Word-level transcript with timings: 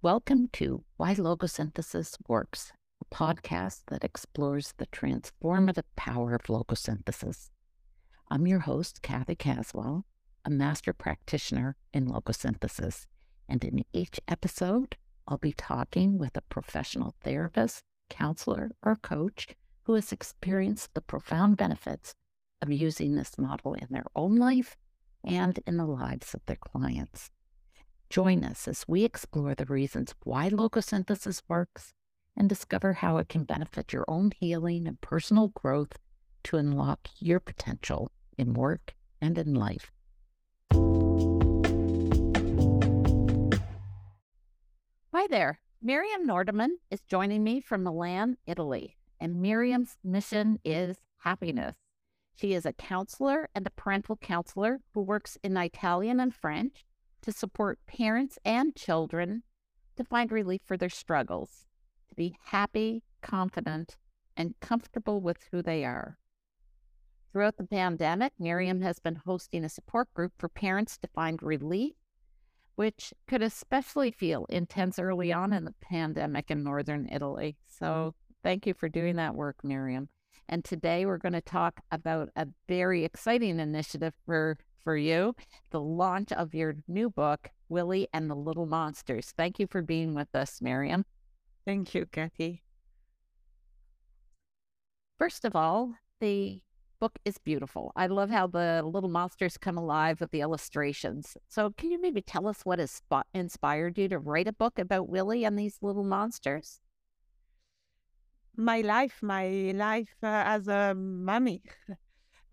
Welcome 0.00 0.50
to 0.52 0.84
Why 0.96 1.12
Logosynthesis 1.16 2.18
Works, 2.28 2.70
a 3.02 3.12
podcast 3.12 3.80
that 3.88 4.04
explores 4.04 4.72
the 4.76 4.86
transformative 4.86 5.82
power 5.96 6.36
of 6.36 6.42
logosynthesis. 6.42 7.50
I'm 8.30 8.46
your 8.46 8.60
host, 8.60 9.02
Cathy 9.02 9.34
Caswell, 9.34 10.04
a 10.44 10.50
master 10.50 10.92
practitioner 10.92 11.74
in 11.92 12.06
logosynthesis, 12.06 13.06
and 13.48 13.64
in 13.64 13.84
each 13.92 14.20
episode, 14.28 14.96
I'll 15.26 15.36
be 15.36 15.52
talking 15.52 16.16
with 16.16 16.36
a 16.36 16.42
professional 16.42 17.16
therapist, 17.24 17.82
counselor, 18.08 18.70
or 18.84 18.94
coach 18.94 19.48
who 19.82 19.94
has 19.94 20.12
experienced 20.12 20.94
the 20.94 21.00
profound 21.00 21.56
benefits 21.56 22.14
of 22.62 22.70
using 22.70 23.16
this 23.16 23.36
model 23.36 23.74
in 23.74 23.88
their 23.90 24.06
own 24.14 24.36
life 24.36 24.76
and 25.24 25.58
in 25.66 25.76
the 25.76 25.86
lives 25.86 26.34
of 26.34 26.46
their 26.46 26.54
clients. 26.54 27.32
Join 28.10 28.42
us 28.42 28.66
as 28.66 28.86
we 28.88 29.04
explore 29.04 29.54
the 29.54 29.66
reasons 29.66 30.14
why 30.24 30.48
logosynthesis 30.48 31.42
works 31.46 31.92
and 32.34 32.48
discover 32.48 32.94
how 32.94 33.18
it 33.18 33.28
can 33.28 33.44
benefit 33.44 33.92
your 33.92 34.06
own 34.08 34.32
healing 34.40 34.88
and 34.88 34.98
personal 35.02 35.48
growth 35.48 35.98
to 36.44 36.56
unlock 36.56 37.08
your 37.18 37.38
potential 37.38 38.10
in 38.38 38.54
work 38.54 38.94
and 39.20 39.36
in 39.36 39.52
life. 39.52 39.92
Hi 45.12 45.26
there. 45.28 45.60
Myriam 45.84 46.24
Nordemann 46.24 46.78
is 46.90 47.02
joining 47.02 47.44
me 47.44 47.60
from 47.60 47.82
Milan, 47.82 48.38
Italy, 48.46 48.96
and 49.20 49.36
Myriam's 49.36 49.98
mission 50.02 50.58
is 50.64 50.96
happiness. 51.18 51.74
She 52.34 52.54
is 52.54 52.64
a 52.64 52.72
counselor 52.72 53.50
and 53.54 53.66
a 53.66 53.70
parental 53.70 54.16
counselor 54.16 54.80
who 54.94 55.02
works 55.02 55.36
in 55.42 55.56
Italian 55.56 56.20
and 56.20 56.34
French 56.34 56.84
to 57.22 57.32
support 57.32 57.78
parents 57.86 58.38
and 58.44 58.74
children 58.74 59.42
to 59.96 60.04
find 60.04 60.30
relief 60.30 60.62
for 60.64 60.76
their 60.76 60.88
struggles, 60.88 61.66
to 62.08 62.14
be 62.14 62.36
happy, 62.46 63.02
confident, 63.20 63.96
and 64.36 64.54
comfortable 64.60 65.20
with 65.20 65.38
who 65.50 65.60
they 65.60 65.84
are. 65.84 66.18
Throughout 67.32 67.56
the 67.56 67.66
pandemic, 67.66 68.32
Myriam 68.40 68.82
has 68.82 68.98
been 68.98 69.16
hosting 69.16 69.64
a 69.64 69.68
support 69.68 70.12
group 70.14 70.32
for 70.38 70.48
parents 70.48 70.96
to 70.98 71.08
find 71.08 71.42
relief, 71.42 71.94
which 72.76 73.12
could 73.26 73.42
especially 73.42 74.10
feel 74.10 74.46
intense 74.48 74.98
early 74.98 75.32
on 75.32 75.52
in 75.52 75.64
the 75.64 75.74
pandemic 75.82 76.50
in 76.50 76.62
Northern 76.62 77.08
Italy. 77.10 77.56
So, 77.66 78.14
thank 78.42 78.66
you 78.66 78.74
for 78.74 78.88
doing 78.88 79.16
that 79.16 79.34
work, 79.34 79.56
Myriam. 79.64 80.08
And 80.48 80.64
today 80.64 81.04
we're 81.04 81.18
going 81.18 81.34
to 81.34 81.42
talk 81.42 81.80
about 81.90 82.30
a 82.34 82.46
very 82.66 83.04
exciting 83.04 83.60
initiative 83.60 84.14
for 84.24 84.56
for 84.82 84.96
you, 84.96 85.34
the 85.70 85.80
launch 85.80 86.32
of 86.32 86.54
your 86.54 86.76
new 86.86 87.10
book, 87.10 87.50
Willy 87.68 88.08
and 88.12 88.30
the 88.30 88.34
Little 88.34 88.66
Monsters. 88.66 89.32
Thank 89.36 89.58
you 89.58 89.66
for 89.66 89.82
being 89.82 90.14
with 90.14 90.34
us, 90.34 90.60
Myriam. 90.60 91.04
Thank 91.66 91.94
you, 91.94 92.06
Cathy. 92.06 92.62
First 95.18 95.44
of 95.44 95.56
all, 95.56 95.94
the 96.20 96.62
book 97.00 97.18
is 97.24 97.38
beautiful. 97.38 97.92
I 97.96 98.06
love 98.06 98.30
how 98.30 98.46
the 98.46 98.82
little 98.84 99.10
monsters 99.10 99.56
come 99.56 99.76
alive 99.76 100.20
with 100.20 100.30
the 100.30 100.40
illustrations. 100.40 101.36
So, 101.48 101.70
can 101.76 101.90
you 101.90 102.00
maybe 102.00 102.22
tell 102.22 102.46
us 102.46 102.62
what 102.64 102.78
has 102.78 103.02
inspired 103.34 103.98
you 103.98 104.08
to 104.08 104.18
write 104.18 104.48
a 104.48 104.52
book 104.52 104.78
about 104.78 105.08
Willy 105.08 105.44
and 105.44 105.58
these 105.58 105.78
little 105.82 106.04
monsters? 106.04 106.80
My 108.56 108.80
life, 108.80 109.18
my 109.22 109.72
life 109.74 110.16
uh, 110.22 110.42
as 110.46 110.68
a 110.68 110.94
mommy. 110.94 111.62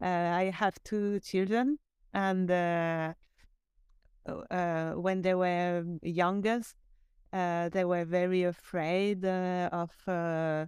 Uh, 0.02 0.08
I 0.08 0.52
have 0.54 0.76
two 0.84 1.22
children, 1.22 1.80
and 2.16 2.50
uh, 2.50 3.14
uh, 4.50 4.92
when 4.94 5.22
they 5.22 5.36
were 5.36 5.84
youngest, 6.02 6.76
uh, 7.34 7.68
they 7.70 7.84
were 7.84 8.06
very 8.06 8.44
afraid 8.44 9.26
uh, 9.26 9.70
of 9.74 9.92
uh, 10.08 10.66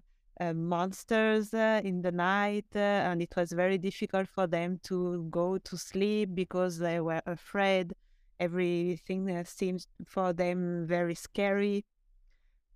monsters 0.53 1.53
in 1.53 2.01
the 2.01 2.11
night, 2.11 2.65
and 2.75 3.21
it 3.21 3.33
was 3.35 3.53
very 3.53 3.77
difficult 3.77 4.27
for 4.27 4.45
them 4.45 4.77
to 4.83 5.25
go 5.31 5.57
to 5.57 5.77
sleep 5.77 6.35
because 6.35 6.77
they 6.77 6.99
were 6.99 7.21
afraid. 7.25 7.93
Everything 8.39 9.43
seemed 9.45 9.87
for 10.05 10.33
them 10.33 10.85
very 10.85 11.15
scary. 11.15 11.85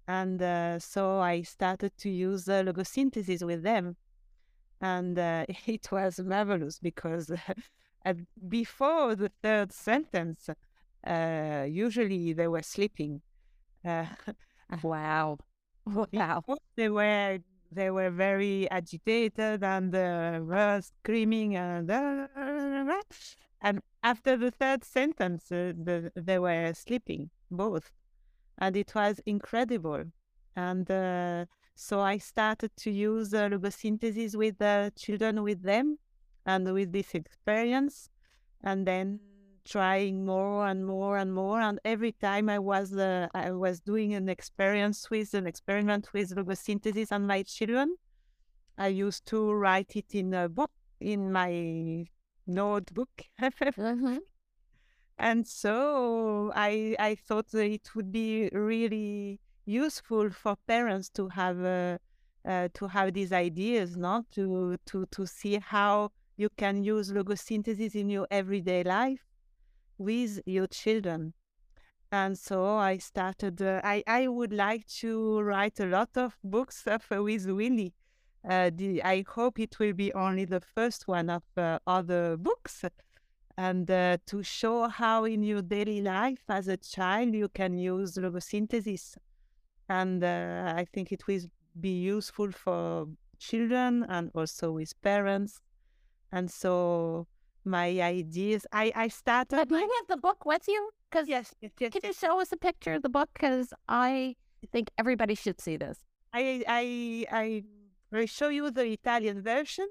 And 0.08 0.82
so 0.82 1.20
I 1.20 1.42
started 1.44 1.92
to 1.98 2.10
use 2.10 2.46
logosynthesis 2.46 3.44
with 3.46 3.64
them. 3.64 3.98
And 4.80 5.18
it 5.68 5.92
was 5.92 6.20
marvelous 6.20 6.80
because 6.80 7.32
and 8.04 8.28
before 8.48 9.16
the 9.16 9.32
third 9.44 9.72
sentence, 9.74 10.50
uh, 11.06 11.66
usually 11.70 12.34
they 12.34 12.48
were 12.48 12.64
sleeping. 12.64 13.22
Uh, 13.86 14.06
wow. 14.84 15.38
Wow. 15.86 16.44
They 16.76 16.90
were 16.90 17.40
they 17.72 17.90
were 17.90 18.10
very 18.12 18.70
agitated 18.70 19.64
and 19.64 19.96
uh, 19.96 20.40
were 20.44 20.82
screaming 20.82 21.56
and 21.56 21.90
uh, 21.90 22.28
and 23.62 23.82
after 24.04 24.38
the 24.38 24.52
third 24.52 24.84
sentence 24.84 25.52
uh, 25.52 25.74
the, 25.76 26.12
they 26.16 26.40
were 26.40 26.74
sleeping 26.74 27.30
both 27.50 27.92
and 28.58 28.76
it 28.78 28.94
was 28.96 29.20
incredible 29.26 30.04
and 30.56 30.90
uh, 30.92 31.46
so 31.76 32.00
i 32.00 32.18
started 32.18 32.72
to 32.78 32.92
use 32.92 33.34
uh, 33.34 33.50
logosynthesis 33.50 34.36
with 34.36 34.58
the 34.60 34.92
children 34.98 35.44
with 35.44 35.64
them 35.64 35.98
and 36.46 36.72
with 36.74 36.92
this 36.92 37.14
experience 37.14 38.10
and 38.64 38.86
then 38.88 39.20
trying 39.64 40.26
more 40.26 40.68
and 40.68 40.86
more 40.86 41.18
and 41.18 41.34
more 41.34 41.62
and 41.62 41.80
every 41.86 42.12
time 42.12 42.50
i 42.50 42.58
was 42.58 42.94
uh, 42.94 43.28
i 43.34 43.52
was 43.52 43.80
doing 43.80 44.14
an 44.14 44.28
experience 44.28 45.10
with 45.10 45.34
an 45.34 45.46
experiment 45.46 46.12
with 46.14 46.36
logosynthesis 46.36 47.12
on 47.12 47.28
my 47.28 47.44
children 47.44 47.96
i 48.78 48.88
used 48.88 49.26
to 49.26 49.54
write 49.54 49.96
it 49.96 50.14
in 50.14 50.34
a 50.34 50.50
book 50.50 50.72
in 51.00 51.32
my 51.32 52.06
notebook 52.48 53.10
mm-hmm. 53.42 54.18
and 55.20 55.48
so 55.48 56.52
i 56.56 56.96
i 56.98 57.14
thought 57.14 57.48
that 57.52 57.66
it 57.66 57.96
would 57.96 58.12
be 58.12 58.50
really 58.54 59.40
useful 59.66 60.30
for 60.32 60.56
parents 60.68 61.08
to 61.10 61.30
have 61.30 61.64
uh, 61.64 61.98
uh, 62.46 62.68
to 62.74 62.88
have 62.88 63.14
these 63.14 63.32
ideas 63.32 63.96
not 63.96 64.26
to 64.32 64.76
to 64.88 65.06
to 65.12 65.28
see 65.28 65.60
how 65.62 66.10
you 66.38 66.50
can 66.58 66.84
use 66.84 67.12
logosynthesis 67.12 67.96
in 67.96 68.10
your 68.10 68.28
everyday 68.32 68.84
life 68.84 69.26
with 69.98 70.40
your 70.46 70.68
children. 70.68 71.34
And 72.12 72.38
so 72.38 72.66
I 72.66 72.98
started, 72.98 73.62
uh, 73.62 73.80
I, 73.84 74.04
I 74.06 74.28
would 74.28 74.52
like 74.52 74.86
to 75.00 75.40
write 75.42 75.80
a 75.80 75.86
lot 75.86 76.10
of 76.16 76.38
books 76.44 76.86
uh, 76.86 76.98
with 77.24 77.46
Willy. 77.46 77.94
Uh, 78.48 78.72
the, 78.74 79.02
I 79.04 79.24
hope 79.28 79.60
it 79.60 79.80
will 79.80 79.94
be 79.94 80.12
only 80.14 80.46
the 80.46 80.60
first 80.60 81.08
one 81.08 81.30
of 81.30 81.44
uh, 81.56 81.80
other 81.88 82.36
books. 82.38 82.84
And 83.58 83.90
uh, 83.90 84.18
to 84.26 84.44
show 84.44 84.88
how 84.88 85.26
in 85.26 85.44
your 85.44 85.62
daily 85.62 86.02
life 86.02 86.44
as 86.50 86.68
a 86.68 86.78
child 86.78 87.34
you 87.34 87.48
can 87.50 87.78
use 87.78 88.16
logosynthesis. 88.16 89.16
And 89.88 90.24
uh, 90.24 90.74
I 90.76 90.86
think 90.92 91.12
it 91.12 91.28
will 91.28 91.42
be 91.80 92.02
useful 92.02 92.52
for 92.52 93.08
children 93.40 94.06
and 94.10 94.32
also 94.36 94.74
with 94.74 95.00
parents 95.02 95.62
and 96.32 96.50
so 96.50 97.28
my 97.64 98.02
ideas, 98.02 98.66
I, 98.72 98.92
I 98.96 99.08
started. 99.10 99.56
But 99.56 99.70
do 99.70 99.76
you 99.76 99.92
have 100.00 100.08
the 100.08 100.18
book 100.18 100.46
with 100.46 100.68
you? 100.68 100.90
Because 101.10 101.28
yes, 101.28 101.54
yes, 101.62 101.72
yes, 101.80 101.92
can 101.92 102.02
you 102.04 102.14
show 102.14 102.40
us 102.40 102.52
a 102.52 102.58
picture 102.58 102.94
of 102.94 103.04
the 103.04 103.10
book? 103.10 103.30
Because 103.34 103.74
I 103.88 104.36
think 104.72 104.90
everybody 104.98 105.36
should 105.36 105.60
see 105.60 105.78
this. 105.78 106.00
I, 106.34 106.64
I, 106.68 107.26
I 107.32 107.64
will 108.12 108.26
show 108.26 108.50
you 108.50 108.72
the 108.72 108.86
Italian 108.86 109.44
version 109.44 109.88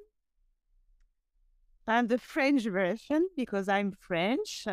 and 1.86 2.08
the 2.08 2.18
French 2.18 2.64
version 2.64 3.28
because 3.36 3.68
I'm 3.68 3.92
French. 3.92 4.66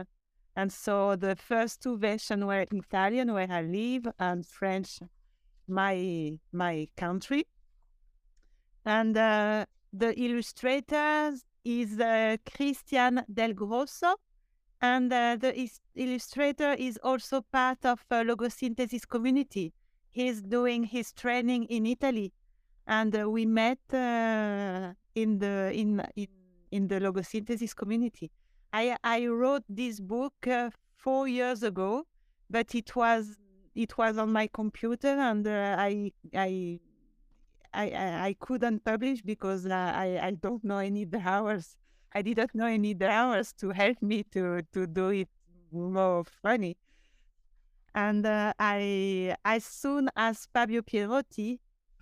And 0.56 0.72
so 0.72 1.16
the 1.16 1.36
first 1.36 1.84
two 1.84 1.98
versions 1.98 2.44
were 2.44 2.66
Italian, 2.72 3.34
where 3.34 3.52
I 3.52 3.62
live, 3.62 4.08
and 4.18 4.46
French, 4.46 5.00
my 5.68 6.40
my 6.52 6.88
country. 6.98 7.46
And 8.86 9.16
uh, 9.16 9.66
the 9.94 10.20
illustrators 10.20 11.44
is 11.68 12.00
uh, 12.00 12.38
Christian 12.56 13.24
Del 13.32 13.54
Grosso, 13.54 14.16
and 14.82 15.12
uh, 15.12 15.36
the 15.36 15.52
is- 15.60 15.82
illustrator 15.96 16.74
is 16.74 16.98
also 17.04 17.42
part 17.42 17.86
of 17.86 18.00
a 18.10 18.24
logosynthesis 18.24 19.06
community. 19.08 19.74
He's 20.10 20.42
doing 20.42 20.86
his 20.86 21.12
training 21.12 21.66
in 21.66 21.86
Italy, 21.86 22.32
and 22.88 23.14
uh, 23.16 23.30
we 23.30 23.46
met 23.46 23.80
uh, 23.94 24.94
in 25.14 25.40
the 25.40 25.72
in, 25.74 26.02
in 26.16 26.28
in 26.72 26.88
the 26.88 27.00
logosynthesis 27.00 27.76
community. 27.76 28.32
I 28.72 28.96
I 29.04 29.28
wrote 29.28 29.64
this 29.68 30.00
book 30.00 30.48
uh, 30.48 30.70
four 30.96 31.28
years 31.28 31.64
ago, 31.64 32.06
but 32.50 32.74
it 32.76 32.96
was 32.96 33.38
it 33.76 33.98
was 33.98 34.18
on 34.18 34.32
my 34.32 34.48
computer, 34.48 35.20
and 35.30 35.46
uh, 35.46 35.76
I 35.78 36.14
I 36.34 36.80
I, 37.74 37.90
I, 37.90 38.26
I 38.28 38.36
couldn't 38.40 38.84
publish 38.84 39.22
because 39.22 39.66
uh, 39.66 39.74
I, 39.74 40.20
I 40.22 40.32
don't 40.32 40.64
know 40.64 40.78
any 40.78 41.06
drawers. 41.06 41.76
I 42.14 42.22
didn't 42.22 42.56
know 42.56 42.66
any 42.66 42.94
drawers 42.94 43.54
to 43.54 43.70
help 43.70 44.02
me 44.02 44.24
to, 44.32 44.62
to 44.74 44.88
do 44.88 45.10
it 45.10 45.30
more 45.72 46.24
funny. 46.42 46.78
And 47.94 48.26
uh, 48.26 48.54
I, 48.60 49.36
as 49.44 49.66
soon 49.66 50.10
as 50.16 50.48
Fabio 50.54 50.82
Pierotti, 50.82 51.60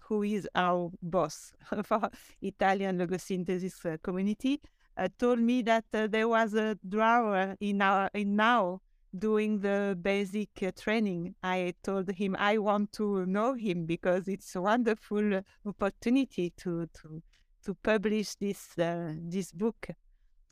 who 0.08 0.24
is 0.24 0.48
our 0.54 0.92
boss 1.02 1.54
for 1.84 2.10
Italian 2.42 2.98
logosynthesis 2.98 3.86
uh, 3.86 3.98
community, 4.04 4.62
uh, 4.98 5.08
told 5.18 5.40
me 5.40 5.62
that 5.64 5.86
uh, 5.94 6.08
there 6.08 6.28
was 6.28 6.54
a 6.54 6.78
drawer 6.88 7.56
in 7.60 7.82
our 7.82 8.10
in 8.14 8.36
now 8.36 8.82
doing 9.20 9.60
the 9.60 9.98
basic 10.02 10.50
uh, 10.62 10.72
training. 10.78 11.36
I 11.44 11.74
told 11.84 12.12
him 12.12 12.36
I 12.38 12.58
want 12.58 12.94
to 12.94 13.26
know 13.26 13.54
him 13.54 13.86
because 13.86 14.28
it's 14.28 14.56
a 14.56 14.62
wonderful 14.62 15.42
opportunity 15.66 16.54
to 16.58 16.88
to 17.02 17.22
to 17.66 17.74
publish 17.84 18.36
this 18.36 18.78
uh, 18.78 19.14
this 19.18 19.52
book, 19.52 19.88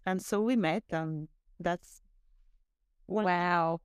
and 0.06 0.22
so 0.22 0.42
we 0.42 0.56
met, 0.56 0.84
and 0.92 1.28
that's 1.60 2.02
wow. 3.08 3.82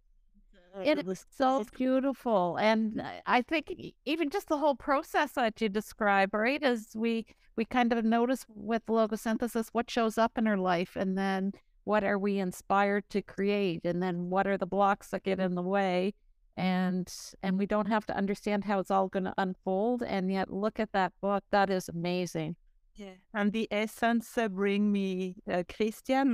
It 0.84 1.04
was 1.06 1.26
so 1.30 1.64
beautiful. 1.76 2.56
And 2.56 3.02
I 3.26 3.42
think 3.42 3.74
even 4.04 4.30
just 4.30 4.48
the 4.48 4.58
whole 4.58 4.76
process 4.76 5.32
that 5.32 5.60
you 5.60 5.68
describe, 5.68 6.34
right, 6.34 6.62
is 6.62 6.90
we 6.94 7.26
we 7.56 7.64
kind 7.64 7.92
of 7.92 8.04
notice 8.04 8.46
with 8.48 8.86
logosynthesis 8.86 9.70
what 9.72 9.90
shows 9.90 10.16
up 10.16 10.38
in 10.38 10.46
our 10.46 10.56
life 10.56 10.94
and 10.94 11.18
then 11.18 11.52
what 11.88 12.04
are 12.04 12.18
we 12.18 12.38
inspired 12.38 13.08
to 13.08 13.22
create 13.22 13.80
and 13.82 14.02
then 14.02 14.28
what 14.28 14.46
are 14.46 14.58
the 14.58 14.66
blocks 14.66 15.08
that 15.08 15.22
get 15.22 15.40
in 15.40 15.54
the 15.54 15.62
way 15.62 16.12
and 16.54 17.10
and 17.42 17.58
we 17.58 17.64
don't 17.64 17.86
have 17.86 18.04
to 18.04 18.14
understand 18.14 18.64
how 18.64 18.78
it's 18.78 18.90
all 18.90 19.08
going 19.08 19.24
to 19.24 19.32
unfold 19.38 20.02
and 20.02 20.30
yet 20.30 20.52
look 20.52 20.78
at 20.78 20.92
that 20.92 21.12
book 21.22 21.42
that 21.50 21.70
is 21.70 21.88
amazing. 21.88 22.56
Yeah 22.94 23.16
and 23.32 23.52
the 23.52 23.66
essence 23.70 24.36
uh, 24.36 24.48
bring 24.48 24.92
me 24.92 25.36
uh, 25.50 25.62
christian 25.74 26.28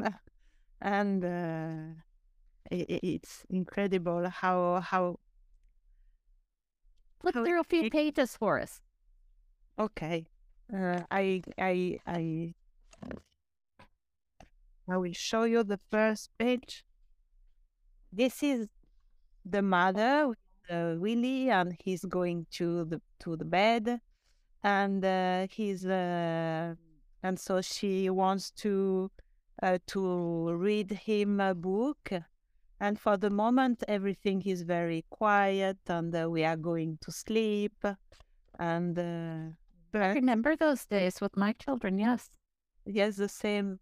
and 0.82 1.24
uh, 1.24 2.02
it's 2.72 3.44
incredible 3.48 4.28
how 4.28 4.80
how 4.80 5.20
flip 7.20 7.34
through 7.34 7.60
a 7.60 7.64
few 7.64 7.90
pages 7.90 8.36
for 8.36 8.58
us. 8.58 8.80
Okay 9.78 10.26
uh, 10.76 11.02
i 11.12 11.42
i 11.58 12.00
i 12.08 12.54
i 14.88 14.96
will 14.96 15.12
show 15.12 15.44
you 15.44 15.62
the 15.62 15.78
first 15.90 16.30
page 16.38 16.84
this 18.12 18.42
is 18.42 18.68
the 19.44 19.62
mother 19.62 20.28
with 20.28 20.38
uh, 20.70 20.94
willy 20.98 21.50
and 21.50 21.76
he's 21.84 22.04
going 22.04 22.46
to 22.50 22.84
the 22.84 23.00
to 23.18 23.36
the 23.36 23.44
bed 23.44 24.00
and 24.62 25.04
uh, 25.04 25.46
he's 25.50 25.84
uh, 25.84 26.74
and 27.22 27.38
so 27.38 27.60
she 27.60 28.08
wants 28.08 28.50
to 28.50 29.10
uh, 29.62 29.78
to 29.86 30.52
read 30.52 30.90
him 30.90 31.40
a 31.40 31.54
book 31.54 32.12
and 32.80 32.98
for 32.98 33.16
the 33.16 33.30
moment, 33.30 33.82
everything 33.88 34.42
is 34.42 34.62
very 34.62 35.04
quiet 35.08 35.78
and 35.86 36.14
uh, 36.14 36.28
we 36.28 36.44
are 36.44 36.56
going 36.56 36.98
to 37.02 37.12
sleep. 37.12 37.72
And 38.58 38.98
uh, 38.98 39.54
but, 39.92 40.02
I 40.02 40.12
remember 40.12 40.56
those 40.56 40.84
days 40.84 41.20
with 41.20 41.36
my 41.36 41.52
children, 41.52 41.98
yes. 41.98 42.30
Yes, 42.84 43.16
the 43.16 43.28
same. 43.28 43.78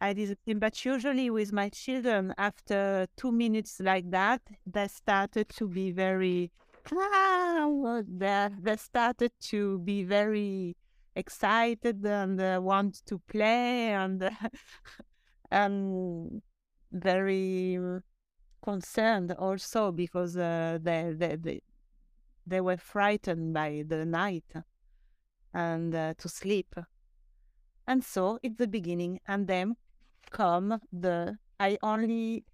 I 0.00 0.12
did. 0.12 0.38
But 0.56 0.84
usually 0.84 1.30
with 1.30 1.52
my 1.52 1.68
children, 1.68 2.34
after 2.36 3.06
two 3.16 3.32
minutes 3.32 3.80
like 3.80 4.10
that, 4.10 4.42
they 4.66 4.88
started 4.88 5.48
to 5.50 5.68
be 5.68 5.92
very, 5.92 6.50
ah, 6.92 8.02
they, 8.06 8.48
they 8.60 8.76
started 8.76 9.32
to 9.50 9.78
be 9.78 10.04
very 10.04 10.76
excited 11.16 12.04
and 12.04 12.40
uh, 12.40 12.60
want 12.62 13.06
to 13.06 13.18
play 13.28 13.92
and, 13.92 14.30
and 15.50 16.42
very 16.92 17.78
concerned 18.62 19.32
also 19.38 19.92
because 19.92 20.36
uh, 20.36 20.78
they, 20.82 21.12
they, 21.16 21.36
they, 21.36 21.60
they 22.46 22.60
were 22.60 22.76
frightened 22.76 23.54
by 23.54 23.84
the 23.86 24.04
night 24.04 24.52
and 25.52 25.94
uh, 25.94 26.14
to 26.18 26.28
sleep. 26.28 26.74
And 27.86 28.02
so 28.02 28.38
it's 28.42 28.56
the 28.56 28.66
beginning, 28.66 29.20
and 29.28 29.46
then 29.46 29.76
come 30.30 30.80
the 30.92 31.38
I 31.60 31.78
only 31.82 32.44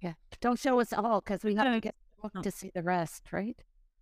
yeah. 0.00 0.14
Don't 0.40 0.58
show 0.58 0.80
us 0.80 0.92
all 0.92 1.20
because 1.20 1.42
we 1.42 1.54
have 1.54 1.72
to 1.72 1.80
get 1.80 1.94
to 2.42 2.50
see 2.50 2.70
the 2.74 2.82
rest, 2.82 3.32
right? 3.32 3.56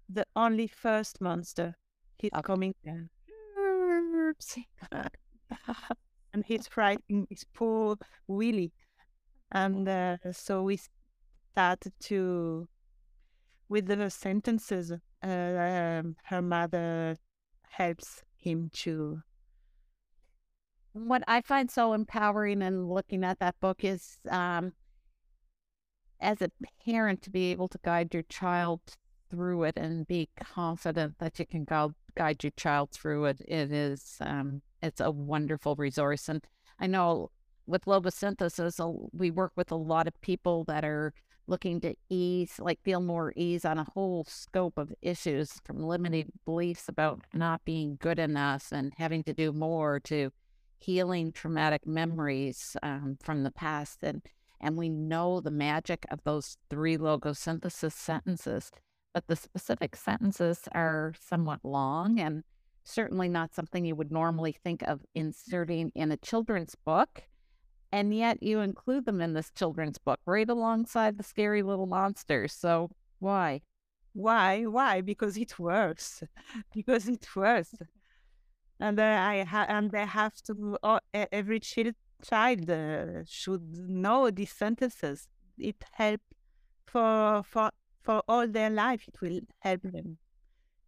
The 0.08 0.26
only 0.34 0.66
first 0.66 1.20
monster. 1.20 1.76
He's 2.18 2.32
okay. 2.32 2.42
coming 2.42 2.74
down. 2.84 3.10
and 6.32 6.44
he's 6.44 6.66
frightening 6.66 7.26
his 7.30 7.44
poor 7.54 7.96
Willy. 8.26 8.72
And 9.52 9.88
uh, 9.88 10.16
so 10.32 10.62
we 10.62 10.80
started 11.52 11.92
to 12.00 12.68
with 13.68 13.86
the 13.86 14.10
sentences 14.10 14.92
uh, 14.92 15.26
um, 15.26 16.16
her 16.24 16.42
mother 16.42 17.16
helps 17.68 18.22
him 18.36 18.70
to 18.72 19.22
what 20.92 21.22
i 21.26 21.40
find 21.40 21.70
so 21.70 21.92
empowering 21.92 22.62
in 22.62 22.86
looking 22.88 23.24
at 23.24 23.38
that 23.38 23.58
book 23.60 23.84
is 23.84 24.18
um, 24.30 24.72
as 26.20 26.40
a 26.42 26.50
parent 26.84 27.22
to 27.22 27.30
be 27.30 27.50
able 27.50 27.68
to 27.68 27.78
guide 27.82 28.12
your 28.12 28.22
child 28.24 28.80
through 29.30 29.64
it 29.64 29.76
and 29.76 30.06
be 30.06 30.28
confident 30.38 31.14
that 31.18 31.38
you 31.38 31.46
can 31.46 31.64
guide, 31.64 31.94
guide 32.16 32.42
your 32.44 32.52
child 32.56 32.90
through 32.90 33.24
it 33.24 33.40
it 33.48 33.72
is 33.72 34.16
um, 34.20 34.62
it's 34.82 35.00
a 35.00 35.10
wonderful 35.10 35.74
resource. 35.76 36.28
And 36.28 36.44
i 36.78 36.86
know 36.86 37.30
with 37.66 37.84
logosynthesis 37.84 39.08
we 39.12 39.30
work 39.30 39.52
with 39.56 39.70
a 39.70 39.76
lot 39.76 40.06
of 40.06 40.20
people 40.20 40.64
that 40.64 40.84
are 40.84 41.14
looking 41.46 41.80
to 41.80 41.94
ease, 42.08 42.54
like 42.58 42.80
feel 42.82 43.00
more 43.00 43.32
ease 43.36 43.64
on 43.64 43.78
a 43.78 43.86
whole 43.94 44.24
scope 44.28 44.78
of 44.78 44.92
issues 45.02 45.60
from 45.64 45.82
limiting 45.82 46.30
beliefs 46.44 46.88
about 46.88 47.20
not 47.34 47.64
being 47.64 47.96
good 48.00 48.18
enough 48.18 48.68
and 48.72 48.92
having 48.96 49.24
to 49.24 49.34
do 49.34 49.52
more 49.52 50.00
to 50.00 50.30
healing 50.82 51.32
traumatic 51.32 51.86
memories 51.86 52.76
um, 52.82 53.16
from 53.22 53.42
the 53.42 53.50
past. 53.50 53.98
And, 54.02 54.22
and 54.60 54.76
we 54.76 54.88
know 54.88 55.40
the 55.40 55.50
magic 55.50 56.04
of 56.10 56.22
those 56.24 56.56
three 56.70 56.96
logosynthesis 56.96 57.92
sentences, 57.92 58.70
but 59.14 59.26
the 59.26 59.36
specific 59.36 59.96
sentences 59.96 60.68
are 60.72 61.14
somewhat 61.20 61.60
long 61.64 62.18
and 62.18 62.44
certainly 62.84 63.28
not 63.28 63.54
something 63.54 63.84
you 63.84 63.94
would 63.94 64.10
normally 64.10 64.52
think 64.52 64.82
of 64.82 65.00
inserting 65.14 65.92
in 65.94 66.10
a 66.10 66.16
children's 66.16 66.74
book 66.74 67.24
and 67.92 68.14
yet 68.14 68.42
you 68.42 68.60
include 68.60 69.04
them 69.04 69.20
in 69.20 69.34
this 69.34 69.50
children's 69.54 69.98
book 69.98 70.18
right 70.24 70.48
alongside 70.48 71.18
the 71.18 71.22
scary 71.22 71.62
little 71.62 71.86
monsters. 71.86 72.52
So 72.52 72.90
why? 73.18 73.60
Why? 74.14 74.64
Why? 74.64 75.02
Because 75.02 75.36
it 75.36 75.58
works. 75.58 76.22
because 76.74 77.06
it 77.06 77.26
works. 77.36 77.74
And 78.80 78.98
uh, 78.98 79.02
I 79.02 79.44
ha- 79.44 79.66
and 79.68 79.90
they 79.90 80.06
have 80.06 80.34
to. 80.46 80.78
Uh, 80.82 81.00
every 81.30 81.60
child 81.60 81.94
child 82.24 82.70
uh, 82.70 83.24
should 83.26 83.62
know 83.88 84.30
these 84.30 84.52
sentences. 84.52 85.28
It 85.58 85.84
helps 85.92 86.24
for 86.86 87.42
for 87.44 87.70
for 88.02 88.22
all 88.28 88.48
their 88.48 88.70
life. 88.70 89.06
It 89.08 89.20
will 89.20 89.40
help 89.60 89.82
them. 89.82 90.18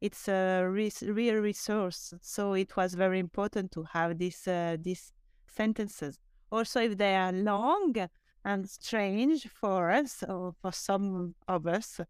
It's 0.01 0.29
a 0.29 0.65
re- 0.69 0.93
real 1.03 1.37
resource. 1.37 2.15
So 2.21 2.55
it 2.55 2.77
was 2.77 2.95
very 2.95 3.19
important 3.19 3.73
to 3.73 3.85
have 3.93 4.19
these 4.19 4.47
uh, 4.49 4.77
these 4.81 5.13
sentences 5.49 6.19
also 6.55 6.81
if 6.81 6.97
they 6.97 7.17
are 7.17 7.33
long 7.33 7.95
and 8.45 8.69
strange 8.69 9.49
for 9.49 9.91
us 9.91 10.23
or 10.29 10.55
for 10.61 10.73
some 10.73 11.35
of 11.49 11.67
us 11.67 12.01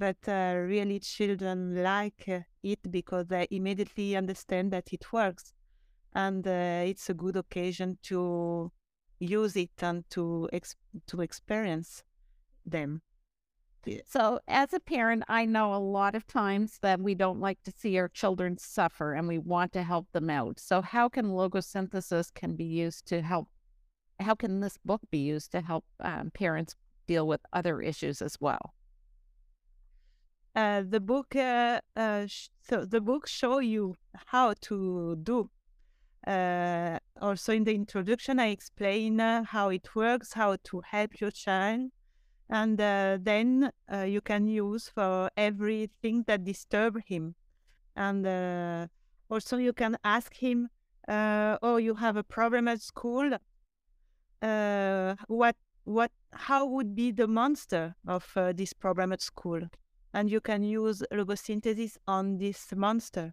but 0.00 0.16
uh, 0.26 0.56
really 0.56 0.98
children 0.98 1.82
like 1.82 2.24
uh, 2.26 2.40
it 2.62 2.80
because 2.90 3.26
they 3.26 3.46
immediately 3.50 4.16
understand 4.16 4.72
that 4.72 4.92
it 4.92 5.12
works. 5.12 5.52
And 6.14 6.44
uh, 6.46 6.84
it's 6.86 7.10
a 7.10 7.14
good 7.14 7.36
occasion 7.36 7.98
to 8.04 8.72
use 9.18 9.56
it 9.56 9.82
and 9.82 10.08
to 10.10 10.48
ex- 10.54 10.76
to 11.08 11.20
experience 11.20 12.02
them. 12.64 13.02
So 14.06 14.40
as 14.48 14.74
a 14.74 14.80
parent 14.80 15.24
i 15.28 15.46
know 15.46 15.74
a 15.74 15.86
lot 15.98 16.14
of 16.14 16.26
times 16.26 16.78
that 16.82 17.00
we 17.00 17.14
don't 17.14 17.40
like 17.40 17.62
to 17.62 17.72
see 17.74 17.98
our 17.98 18.08
children 18.08 18.58
suffer 18.58 19.14
and 19.14 19.26
we 19.28 19.38
want 19.38 19.72
to 19.74 19.82
help 19.82 20.06
them 20.12 20.30
out. 20.30 20.58
So 20.60 20.80
how 20.80 21.08
can 21.10 21.26
logosynthesis 21.26 22.32
can 22.34 22.56
be 22.56 22.64
used 22.64 23.06
to 23.08 23.20
help 23.20 23.48
how 24.18 24.34
can 24.34 24.60
this 24.60 24.78
book 24.78 25.02
be 25.10 25.18
used 25.18 25.52
to 25.52 25.60
help 25.60 25.84
um, 26.00 26.30
parents 26.30 26.74
deal 27.06 27.26
with 27.26 27.40
other 27.52 27.80
issues 27.80 28.22
as 28.22 28.36
well? 28.40 28.74
Uh, 30.54 30.82
the 30.88 30.98
book, 30.98 31.36
uh, 31.36 31.80
uh, 31.94 32.26
so 32.62 32.84
the 32.84 33.00
book 33.00 33.28
show 33.28 33.60
you 33.60 33.94
how 34.26 34.52
to 34.60 35.16
do. 35.22 35.48
Uh, 36.26 36.98
also, 37.20 37.52
in 37.52 37.62
the 37.62 37.74
introduction, 37.74 38.40
I 38.40 38.48
explain 38.48 39.20
uh, 39.20 39.44
how 39.44 39.68
it 39.68 39.94
works, 39.94 40.32
how 40.32 40.56
to 40.64 40.82
help 40.90 41.20
your 41.20 41.30
child, 41.30 41.92
and 42.48 42.80
uh, 42.80 43.18
then 43.20 43.70
you 44.06 44.20
can 44.20 44.48
use 44.48 44.88
for 44.88 45.30
everything 45.36 46.24
that 46.26 46.44
disturb 46.44 46.98
him. 47.06 47.36
And 47.94 48.88
also, 49.30 49.56
you 49.56 49.72
can 49.72 49.96
ask 50.02 50.34
him, 50.34 50.68
"Oh, 51.08 51.76
you 51.76 51.94
have 51.94 52.16
a 52.16 52.24
problem 52.24 52.66
at 52.66 52.82
school? 52.82 53.38
what 55.28 55.56
what 55.84 56.10
how 56.32 56.66
would 56.66 56.94
be 56.94 57.12
the 57.12 57.28
monster 57.28 57.94
of 58.06 58.26
this 58.56 58.72
problem 58.72 59.12
at 59.12 59.22
school 59.22 59.60
and 60.12 60.30
you 60.30 60.40
can 60.40 60.62
use 60.62 61.02
logosynthesis 61.12 61.96
on 62.06 62.38
this 62.38 62.72
monster. 62.74 63.32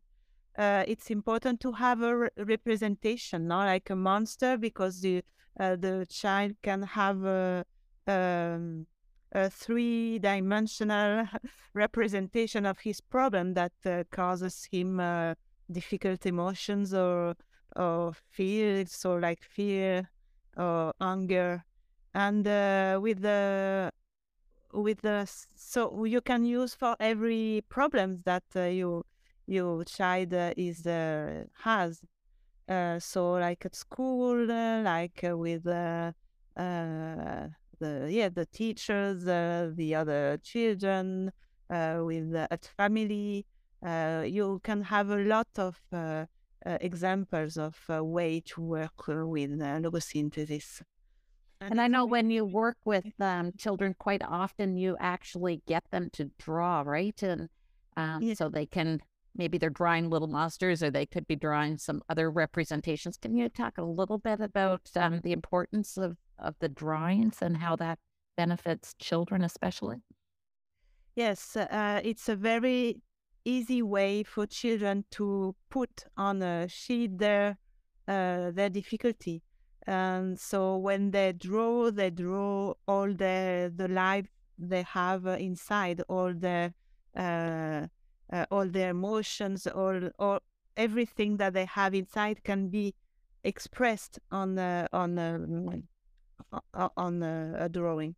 Uh, 0.58 0.84
it's 0.88 1.12
important 1.12 1.60
to 1.60 1.72
have 1.74 2.02
a 2.02 2.18
re- 2.18 2.30
representation, 2.38 3.48
not 3.48 3.66
like 3.66 3.90
a 3.90 3.96
monster, 3.96 4.58
because 4.58 5.02
the 5.02 5.24
uh, 5.60 5.76
the 5.76 6.06
child 6.10 6.54
can 6.62 6.84
have 6.84 7.24
a, 7.24 7.66
um, 8.08 8.86
a 9.32 9.50
three-dimensional 9.50 11.28
representation 11.74 12.66
of 12.66 12.80
his 12.80 13.02
problem 13.02 13.56
that 13.56 13.72
uh, 13.86 14.04
causes 14.12 14.68
him 14.72 15.00
uh, 15.00 15.34
difficult 15.72 16.26
emotions 16.26 16.94
or 16.94 17.36
or 17.76 18.14
fears, 18.32 19.06
or 19.06 19.20
like 19.20 19.44
fear 19.44 20.10
or 20.56 20.94
anger, 21.00 21.64
and 22.16 22.48
uh, 22.48 23.00
with 23.02 23.22
the 23.22 23.92
with 24.78 25.02
the 25.02 25.28
so 25.56 26.06
you 26.06 26.22
can 26.22 26.46
use 26.46 26.76
for 26.76 26.96
every 27.00 27.64
problems 27.70 28.22
that 28.24 28.44
uh, 28.56 28.64
you 28.64 29.04
your 29.48 29.84
child 29.86 30.34
uh, 30.34 30.54
is 30.58 30.86
uh, 30.86 31.46
has. 31.64 32.02
Uh, 32.68 33.00
so 33.00 33.32
like 33.34 33.66
at 33.66 33.76
school, 33.76 34.52
uh, 34.52 34.82
like 34.82 35.24
uh, 35.24 35.38
with 35.38 35.64
the 35.64 36.14
yeah 36.58 38.30
the 38.30 38.48
teachers, 38.52 39.24
the 39.24 39.96
other 39.96 40.38
children, 40.44 41.32
with 41.70 42.36
at 42.36 42.66
family, 42.78 43.46
you 43.84 44.60
can 44.64 44.82
have 44.84 45.10
a 45.10 45.18
lot 45.18 45.48
of 45.58 45.80
examples 46.66 47.58
of 47.58 47.76
way 47.90 48.42
to 48.42 48.62
work 48.62 49.08
with 49.08 49.62
uh, 49.62 49.80
logosynthesis. 49.80 50.82
And 51.62 51.82
I 51.82 51.88
know 51.88 52.06
when 52.06 52.30
you 52.30 52.46
work 52.46 52.78
with 52.86 53.06
um, 53.20 53.52
children, 53.58 53.96
quite 53.98 54.22
often 54.24 54.78
you 54.78 54.96
actually 55.00 55.62
get 55.68 55.84
them 55.92 56.10
to 56.14 56.30
draw, 56.38 56.84
right? 56.86 57.22
And 57.24 57.50
um, 57.96 58.22
yeah. 58.22 58.36
so 58.36 58.50
they 58.50 58.66
can 58.66 59.02
maybe 59.36 59.58
they're 59.58 59.70
drawing 59.70 60.10
little 60.10 60.28
monsters, 60.28 60.82
or 60.84 60.92
they 60.92 61.06
could 61.06 61.28
be 61.28 61.36
drawing 61.36 61.78
some 61.78 62.02
other 62.10 62.30
representations. 62.30 63.18
Can 63.18 63.36
you 63.36 63.50
talk 63.50 63.78
a 63.78 63.84
little 63.84 64.18
bit 64.18 64.40
about 64.40 64.90
um, 64.96 65.22
the 65.24 65.32
importance 65.32 65.98
of 65.98 66.18
of 66.40 66.56
the 66.60 66.70
drawings 66.70 67.42
and 67.42 67.58
how 67.58 67.76
that 67.78 68.00
benefits 68.36 68.94
children, 69.00 69.44
especially? 69.44 69.98
Yes, 71.16 71.56
uh, 71.56 72.02
it's 72.04 72.30
a 72.30 72.36
very 72.36 73.02
easy 73.46 73.82
way 73.82 74.24
for 74.24 74.46
children 74.46 75.06
to 75.12 75.56
put 75.70 76.04
on 76.16 76.42
a 76.42 76.68
sheet 76.68 77.18
their 77.18 77.58
uh, 78.08 78.52
their 78.52 78.70
difficulty. 78.70 79.42
And 79.88 80.38
so 80.38 80.78
when 80.78 81.12
they 81.12 81.32
draw, 81.32 81.90
they 81.92 82.10
draw 82.10 82.74
all 82.88 83.08
the 83.14 83.72
the 83.74 83.88
life 83.88 84.28
they 84.60 84.84
have 84.84 85.26
uh, 85.26 85.38
inside, 85.40 86.02
all 86.10 86.34
the 86.34 86.74
uh, 87.16 87.88
uh, 88.34 88.46
all 88.52 88.68
their 88.68 88.90
emotions, 88.90 89.66
all 89.66 90.10
all 90.20 90.40
everything 90.76 91.38
that 91.38 91.54
they 91.54 91.66
have 91.66 91.96
inside 91.96 92.44
can 92.44 92.68
be 92.68 92.96
expressed 93.46 94.20
on 94.30 94.60
uh, 94.60 94.88
on 94.92 95.18
um, 95.18 95.88
on 96.98 97.24
uh, 97.24 97.56
a 97.58 97.70
drawing. 97.70 98.16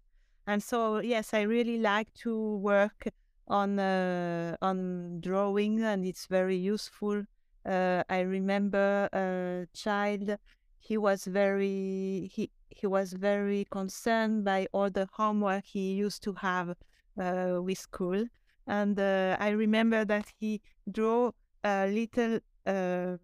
And 0.47 0.63
so 0.63 0.99
yes, 1.01 1.35
I 1.35 1.41
really 1.41 1.77
like 1.77 2.11
to 2.25 2.57
work 2.57 3.09
on 3.47 3.79
on 3.79 5.21
drawing, 5.21 5.83
and 5.83 6.03
it's 6.03 6.25
very 6.25 6.57
useful. 6.57 7.23
I 7.63 8.21
remember 8.21 9.07
a 9.13 9.67
child. 9.77 10.37
He 10.79 10.97
was 10.97 11.25
very 11.25 12.29
he 12.33 12.51
he 12.69 12.87
was 12.87 13.13
very 13.13 13.65
concerned 13.71 14.45
by 14.45 14.67
all 14.73 14.89
the 14.89 15.07
homework 15.13 15.65
he 15.65 15.93
used 15.93 16.23
to 16.23 16.33
have 16.33 16.75
uh, 17.19 17.59
with 17.61 17.77
school, 17.77 18.25
and 18.67 18.99
uh, 18.99 19.37
I 19.39 19.49
remember 19.49 20.05
that 20.05 20.27
he 20.39 20.61
drew 20.89 21.33
a 21.63 21.87
little 21.87 22.39
uh, 22.65 23.17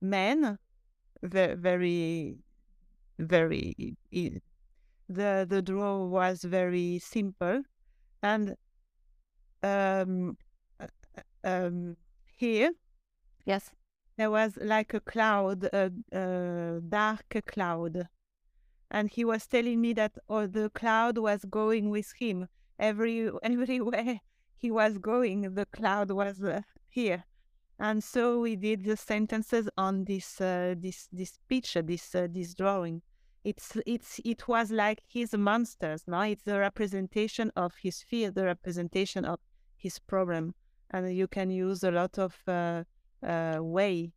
man, 0.00 0.58
ve- 1.22 1.54
very 1.54 2.38
very. 3.18 3.96
The 5.08 5.46
the 5.48 5.62
draw 5.62 6.04
was 6.04 6.44
very 6.44 6.98
simple, 6.98 7.62
and 8.22 8.56
um, 9.62 10.36
uh, 10.80 10.86
uh, 11.16 11.22
um, 11.48 11.96
here 12.36 12.72
Yes. 13.44 13.70
There 14.16 14.30
was 14.30 14.56
like 14.60 14.94
a 14.94 15.00
cloud, 15.00 15.64
a, 15.72 15.90
a 16.12 16.80
dark 16.88 17.42
cloud, 17.46 18.08
and 18.90 19.10
he 19.10 19.24
was 19.24 19.46
telling 19.46 19.80
me 19.80 19.92
that 19.94 20.12
oh, 20.28 20.46
the 20.46 20.70
cloud 20.70 21.18
was 21.18 21.44
going 21.44 21.90
with 21.90 22.12
him 22.18 22.48
every 22.78 23.30
everywhere 23.42 24.20
he 24.56 24.70
was 24.70 24.98
going. 24.98 25.54
The 25.54 25.66
cloud 25.66 26.10
was 26.10 26.42
uh, 26.42 26.62
here, 26.88 27.24
and 27.78 28.02
so 28.04 28.40
we 28.40 28.56
did 28.56 28.84
the 28.84 28.96
sentences 28.96 29.68
on 29.76 30.04
this 30.04 30.40
uh, 30.40 30.74
this 30.78 31.08
this 31.12 31.38
picture, 31.48 31.82
this 31.82 32.14
uh, 32.14 32.28
this 32.30 32.54
drawing. 32.54 33.02
It's 33.42 33.76
it's 33.84 34.20
it 34.24 34.46
was 34.46 34.70
like 34.70 35.02
his 35.08 35.34
monsters. 35.36 36.04
No, 36.06 36.20
it's 36.20 36.44
the 36.44 36.60
representation 36.60 37.50
of 37.56 37.74
his 37.82 38.02
fear, 38.02 38.30
the 38.30 38.44
representation 38.44 39.24
of 39.24 39.40
his 39.76 39.98
problem, 39.98 40.54
and 40.92 41.14
you 41.14 41.26
can 41.26 41.50
use 41.50 41.82
a 41.82 41.90
lot 41.90 42.16
of 42.18 42.38
uh, 43.24 43.58
way 43.60 44.12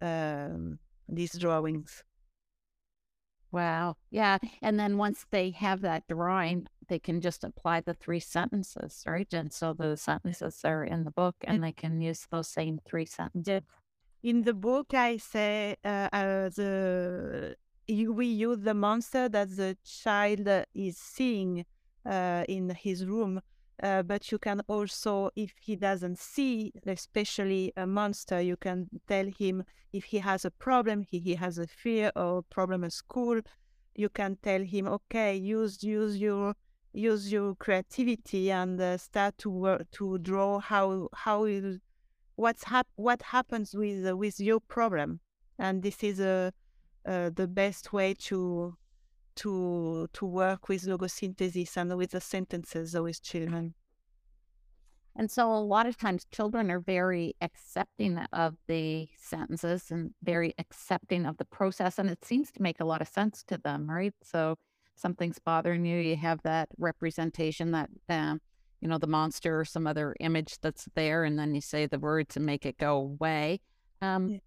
um, 0.00 0.78
these 1.08 1.32
drawings. 1.38 2.04
Wow. 3.50 3.96
Yeah. 4.10 4.38
And 4.60 4.78
then 4.78 4.98
once 4.98 5.24
they 5.30 5.50
have 5.50 5.80
that 5.80 6.04
drawing, 6.08 6.66
they 6.88 6.98
can 6.98 7.20
just 7.20 7.44
apply 7.44 7.80
the 7.80 7.94
three 7.94 8.20
sentences, 8.20 9.02
right? 9.06 9.32
And 9.32 9.52
so 9.52 9.72
the 9.72 9.96
sentences 9.96 10.60
are 10.64 10.84
in 10.84 11.04
the 11.04 11.10
book 11.10 11.36
and 11.44 11.64
they 11.64 11.72
can 11.72 12.00
use 12.00 12.26
those 12.30 12.48
same 12.48 12.78
three 12.86 13.06
sentences. 13.06 13.62
In 14.22 14.42
the 14.42 14.52
book, 14.52 14.92
I 14.94 15.16
say 15.16 15.76
uh, 15.84 16.08
uh, 16.12 16.48
the 16.50 17.56
you, 17.86 18.12
we 18.12 18.26
use 18.26 18.58
the 18.58 18.74
monster 18.74 19.28
that 19.28 19.56
the 19.56 19.76
child 19.84 20.46
is 20.74 20.98
seeing 20.98 21.64
uh, 22.04 22.44
in 22.48 22.70
his 22.70 23.06
room, 23.06 23.40
uh, 23.82 24.02
but 24.02 24.32
you 24.32 24.38
can 24.38 24.60
also, 24.68 25.30
if 25.36 25.52
he 25.60 25.76
doesn't 25.76 26.18
see, 26.18 26.72
especially 26.86 27.72
a 27.76 27.86
monster, 27.86 28.40
you 28.40 28.56
can 28.56 28.88
tell 29.06 29.26
him 29.38 29.64
if 29.92 30.04
he 30.04 30.18
has 30.18 30.44
a 30.44 30.50
problem, 30.50 31.02
he, 31.02 31.18
he 31.18 31.34
has 31.36 31.58
a 31.58 31.66
fear 31.66 32.10
or 32.16 32.42
problem 32.42 32.84
at 32.84 32.92
school. 32.92 33.40
You 33.94 34.08
can 34.08 34.36
tell 34.42 34.62
him, 34.62 34.86
okay, 34.86 35.36
use 35.36 35.82
use 35.82 36.18
your 36.18 36.54
use 36.92 37.30
your 37.32 37.54
creativity 37.54 38.50
and 38.50 38.80
uh, 38.80 38.96
start 38.96 39.38
to 39.38 39.50
work 39.50 39.90
to 39.92 40.18
draw 40.18 40.58
how 40.58 41.08
how 41.14 41.44
you 41.44 41.78
what's 42.36 42.64
hap- 42.64 42.88
what 42.96 43.22
happens 43.22 43.74
with 43.74 44.06
uh, 44.06 44.16
with 44.16 44.40
your 44.40 44.60
problem 44.60 45.20
and 45.58 45.82
this 45.82 46.02
is 46.02 46.20
uh, 46.20 46.50
uh, 47.06 47.30
the 47.34 47.46
best 47.46 47.92
way 47.92 48.14
to 48.14 48.76
to 49.40 50.08
to 50.12 50.26
work 50.26 50.68
with 50.68 50.82
logosynthesis 50.84 51.76
and 51.76 51.96
with 51.96 52.10
the 52.12 52.20
sentences 52.20 52.94
with 52.94 53.22
children 53.22 53.74
And 55.16 55.30
so 55.30 55.52
a 55.52 55.58
lot 55.58 55.86
of 55.86 55.96
times 55.96 56.26
children 56.30 56.70
are 56.70 56.80
very 56.80 57.34
accepting 57.40 58.18
of 58.32 58.54
the 58.68 59.08
sentences 59.16 59.90
and 59.90 60.14
very 60.22 60.54
accepting 60.58 61.26
of 61.26 61.38
the 61.38 61.44
process. 61.44 61.98
And 61.98 62.08
it 62.08 62.24
seems 62.24 62.52
to 62.52 62.62
make 62.62 62.78
a 62.80 62.84
lot 62.84 63.02
of 63.02 63.08
sense 63.08 63.42
to 63.48 63.58
them, 63.58 63.90
right? 63.90 64.14
So 64.22 64.56
something's 64.94 65.40
bothering 65.40 65.84
you, 65.84 65.98
you 65.98 66.16
have 66.16 66.42
that 66.42 66.68
representation 66.78 67.72
that, 67.72 67.90
um, 68.08 68.40
you 68.80 68.88
know, 68.88 68.98
the 68.98 69.08
monster 69.08 69.58
or 69.60 69.64
some 69.64 69.86
other 69.88 70.14
image 70.20 70.58
that's 70.60 70.88
there, 70.94 71.24
and 71.24 71.36
then 71.38 71.54
you 71.54 71.60
say 71.60 71.86
the 71.86 71.98
words 71.98 72.36
and 72.36 72.46
make 72.46 72.64
it 72.64 72.78
go 72.78 72.96
away. 72.98 73.60
Um, 74.00 74.28
Yeah. 74.28 74.38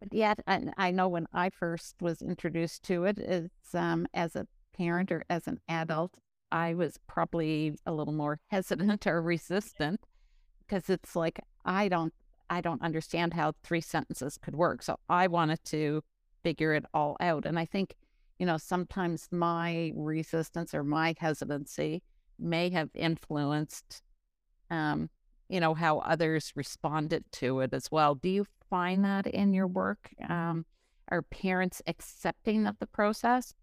But 0.00 0.14
yet, 0.14 0.40
I, 0.46 0.62
I 0.76 0.90
know 0.90 1.08
when 1.08 1.26
I 1.32 1.50
first 1.50 1.96
was 2.00 2.22
introduced 2.22 2.82
to 2.84 3.04
it, 3.04 3.18
it's 3.18 3.74
um, 3.74 4.06
as 4.14 4.34
a 4.34 4.46
parent 4.76 5.12
or 5.12 5.24
as 5.28 5.46
an 5.46 5.60
adult, 5.68 6.12
I 6.50 6.74
was 6.74 6.98
probably 7.06 7.74
a 7.84 7.92
little 7.92 8.14
more 8.14 8.40
hesitant 8.48 9.06
or 9.06 9.20
resistant 9.20 10.00
because 10.60 10.88
it's 10.88 11.14
like 11.14 11.40
I 11.64 11.88
don't 11.88 12.14
I 12.48 12.60
don't 12.60 12.82
understand 12.82 13.34
how 13.34 13.52
three 13.62 13.80
sentences 13.80 14.36
could 14.36 14.56
work. 14.56 14.82
So 14.82 14.98
I 15.08 15.28
wanted 15.28 15.62
to 15.66 16.02
figure 16.42 16.74
it 16.74 16.84
all 16.92 17.16
out. 17.20 17.46
And 17.46 17.58
I 17.58 17.64
think, 17.64 17.94
you 18.38 18.46
know, 18.46 18.56
sometimes 18.56 19.28
my 19.30 19.92
resistance 19.94 20.74
or 20.74 20.82
my 20.82 21.14
hesitancy 21.16 22.02
may 22.38 22.70
have 22.70 22.90
influenced 22.94 24.02
um, 24.70 25.10
you 25.50 25.60
know, 25.60 25.74
how 25.74 25.98
others 25.98 26.52
responded 26.56 27.24
to 27.32 27.60
it 27.60 27.74
as 27.74 27.90
well. 27.90 28.14
Do 28.14 28.28
you 28.28 28.46
find 28.68 29.04
that 29.04 29.26
in 29.26 29.52
your 29.52 29.66
work? 29.66 30.10
Um, 30.28 30.64
are 31.08 31.22
parents 31.22 31.82
accepting 31.86 32.66
of 32.66 32.78
the 32.78 32.86
process? 32.86 33.54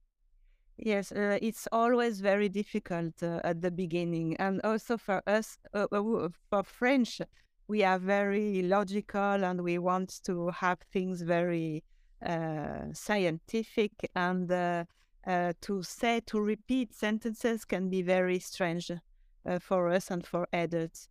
yes 0.78 1.12
uh, 1.12 1.40
it's 1.42 1.68
always 1.72 2.22
very 2.22 2.50
difficult 2.50 3.12
uh, 3.24 3.42
at 3.44 3.62
the 3.62 3.72
beginning 3.72 4.36
and 4.38 4.62
also 4.64 4.98
for 4.98 5.22
us 5.28 5.58
uh, 5.74 5.88
uh, 5.92 6.30
for 6.50 6.64
french 6.64 7.20
we 7.68 7.84
are 7.84 7.98
very 8.00 8.62
logical 8.62 9.44
and 9.44 9.62
we 9.62 9.78
want 9.78 10.22
to 10.24 10.50
have 10.50 10.80
things 10.94 11.22
very 11.22 11.84
uh, 12.26 12.86
scientific 12.94 13.92
and 14.16 14.52
uh, 14.52 14.84
uh, 15.26 15.52
to 15.62 15.84
say 15.84 16.22
to 16.26 16.40
repeat 16.40 16.94
sentences 16.94 17.66
can 17.66 17.90
be 17.90 18.02
very 18.02 18.40
strange 18.40 18.92
uh, 18.92 19.60
for 19.60 19.90
us 19.90 20.12
and 20.12 20.26
for 20.26 20.48
adults 20.54 21.10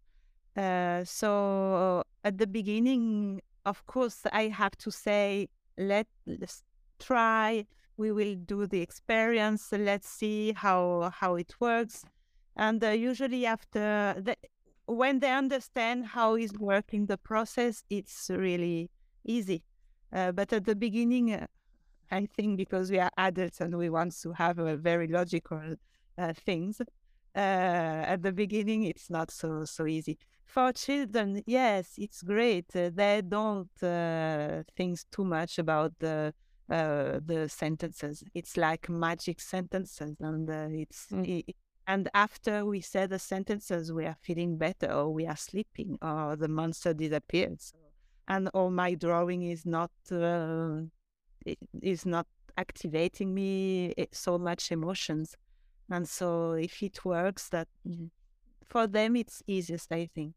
Uh, 0.56 1.04
so 1.04 2.02
at 2.24 2.38
the 2.38 2.46
beginning, 2.46 3.40
of 3.64 3.84
course, 3.86 4.22
I 4.32 4.48
have 4.48 4.76
to 4.78 4.90
say, 4.90 5.48
let, 5.76 6.06
let's 6.26 6.62
try. 6.98 7.66
We 7.96 8.12
will 8.12 8.34
do 8.36 8.66
the 8.66 8.80
experience. 8.80 9.68
Let's 9.72 10.08
see 10.08 10.52
how 10.52 11.10
how 11.14 11.36
it 11.36 11.54
works. 11.60 12.04
And 12.56 12.82
uh, 12.82 12.90
usually 12.90 13.46
after 13.46 14.14
the, 14.18 14.36
when 14.86 15.18
they 15.20 15.32
understand 15.32 16.06
how 16.06 16.36
is 16.36 16.52
working 16.58 17.06
the 17.06 17.18
process, 17.18 17.82
it's 17.90 18.30
really 18.30 18.90
easy. 19.24 19.62
Uh, 20.12 20.32
but 20.32 20.52
at 20.52 20.64
the 20.64 20.74
beginning, 20.76 21.32
uh, 21.32 21.46
I 22.10 22.26
think 22.26 22.56
because 22.56 22.90
we 22.90 22.98
are 22.98 23.10
adults 23.16 23.60
and 23.60 23.76
we 23.76 23.90
want 23.90 24.14
to 24.22 24.32
have 24.32 24.58
a 24.58 24.76
very 24.76 25.08
logical 25.08 25.74
uh, 26.18 26.32
things, 26.32 26.80
uh, 26.80 26.84
at 27.36 28.22
the 28.22 28.32
beginning 28.32 28.84
it's 28.84 29.10
not 29.10 29.30
so 29.30 29.64
so 29.64 29.86
easy. 29.86 30.18
For 30.44 30.72
children, 30.72 31.42
yes, 31.46 31.94
it's 31.98 32.22
great. 32.22 32.74
Uh, 32.74 32.90
they 32.94 33.22
don't 33.26 33.82
uh, 33.82 34.62
think 34.76 34.98
too 35.10 35.24
much 35.24 35.58
about 35.58 35.92
the 35.98 36.32
the 36.68 37.46
sentences. 37.48 38.24
It's 38.34 38.56
like 38.56 38.88
magic 38.88 39.40
sentences, 39.40 40.16
and 40.20 40.48
it's. 40.74 41.06
Mm. 41.12 41.44
It, 41.46 41.56
and 41.88 42.08
after 42.14 42.64
we 42.64 42.80
say 42.80 43.06
the 43.06 43.18
sentences, 43.18 43.92
we 43.92 44.06
are 44.06 44.16
feeling 44.20 44.56
better, 44.56 44.90
or 44.90 45.12
we 45.12 45.26
are 45.26 45.36
sleeping, 45.36 45.98
or 46.02 46.34
the 46.34 46.48
monster 46.48 46.92
disappears. 46.92 47.72
And 48.26 48.50
or 48.54 48.70
my 48.72 48.94
drawing 48.94 49.42
is 49.44 49.64
not 49.64 49.92
uh, 50.10 50.80
is 51.80 52.04
not 52.04 52.26
activating 52.58 53.32
me 53.34 53.94
eh, 53.96 54.06
so 54.10 54.36
much 54.38 54.72
emotions. 54.72 55.36
And 55.90 56.08
so 56.08 56.52
if 56.52 56.82
it 56.82 57.04
works, 57.04 57.48
that 57.50 57.68
mm, 57.86 58.10
for 58.64 58.86
them 58.86 59.16
it's 59.16 59.42
easiest, 59.46 59.92
I 59.92 60.08
think. 60.14 60.34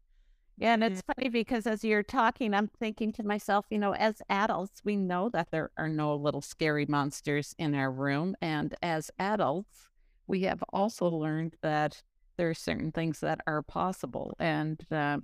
Yeah, 0.56 0.74
and 0.74 0.84
it's 0.84 1.00
funny 1.00 1.30
because 1.30 1.66
as 1.66 1.82
you're 1.82 2.02
talking, 2.02 2.52
I'm 2.52 2.68
thinking 2.68 3.12
to 3.14 3.22
myself, 3.22 3.64
you 3.70 3.78
know, 3.78 3.94
as 3.94 4.20
adults, 4.28 4.82
we 4.84 4.94
know 4.94 5.30
that 5.30 5.50
there 5.50 5.70
are 5.78 5.88
no 5.88 6.14
little 6.14 6.42
scary 6.42 6.84
monsters 6.84 7.54
in 7.58 7.74
our 7.74 7.90
room. 7.90 8.36
And 8.42 8.74
as 8.82 9.10
adults, 9.18 9.88
we 10.26 10.42
have 10.42 10.62
also 10.70 11.08
learned 11.08 11.56
that 11.62 12.02
there 12.36 12.50
are 12.50 12.54
certain 12.54 12.92
things 12.92 13.20
that 13.20 13.40
are 13.46 13.62
possible, 13.62 14.34
and 14.38 14.80
uh, 14.90 15.18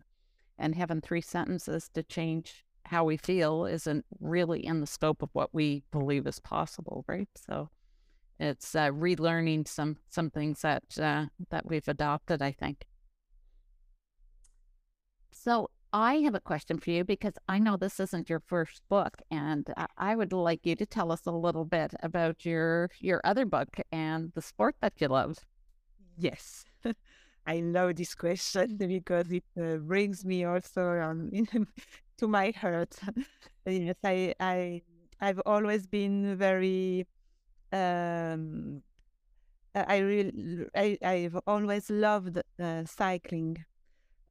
and 0.59 0.75
having 0.75 1.01
three 1.01 1.21
sentences 1.21 1.91
to 1.95 2.03
change 2.03 2.65
how 2.87 3.05
we 3.05 3.17
feel 3.17 3.67
isn't 3.67 4.05
really 4.21 4.65
in 4.65 4.81
the 4.81 4.87
scope 4.87 5.23
of 5.23 5.31
what 5.33 5.53
we 5.53 5.83
believe 5.93 6.27
is 6.27 6.41
possible, 6.41 7.05
right? 7.09 7.29
So 7.35 7.69
it's 8.39 8.75
uh, 8.75 8.91
relearning 8.91 9.67
some 9.67 9.97
some 10.09 10.31
things 10.31 10.63
that 10.63 10.99
uh, 10.99 11.27
that 11.51 11.67
we've 11.67 11.89
adopted, 11.89 12.43
I 12.43 12.53
think. 12.53 12.87
So 15.33 15.71
I 15.93 16.17
have 16.17 16.35
a 16.35 16.41
question 16.41 16.79
for 16.79 16.91
you 16.91 17.05
because 17.05 17.35
I 17.49 17.59
know 17.59 17.77
this 17.77 18.01
isn't 18.01 18.29
your 18.29 18.41
first 18.41 18.83
book, 18.89 19.23
and 19.31 19.73
I 19.97 20.17
would 20.17 20.33
like 20.33 20.67
you 20.67 20.77
to 20.77 20.87
tell 20.87 21.13
us 21.13 21.25
a 21.27 21.31
little 21.31 21.65
bit 21.65 21.95
about 22.03 22.45
your 22.45 22.91
your 23.01 23.21
other 23.25 23.47
book 23.47 23.77
and 23.93 24.33
the 24.35 24.43
sport 24.43 24.77
that 24.81 25.01
you 25.01 25.09
love. 25.09 25.39
Yes, 26.19 26.65
I 27.47 27.61
love 27.61 27.97
this 27.97 28.15
question 28.15 28.77
because 28.79 29.31
it 29.31 29.45
uh, 29.61 29.77
brings 29.77 30.25
me 30.25 30.45
also 30.45 31.01
um, 31.01 31.31
to 32.19 32.29
my 32.29 32.51
heart. 32.51 32.95
yes, 33.65 33.97
I 34.05 34.35
I 34.41 34.83
I've 35.21 35.41
always 35.47 35.87
been 35.87 36.37
very 36.37 37.07
um, 37.73 38.83
I 39.75 39.99
really 39.99 40.67
I 40.75 40.99
I've 41.03 41.39
always 41.47 41.91
loved 41.91 42.41
uh, 42.59 42.85
cycling 42.87 43.65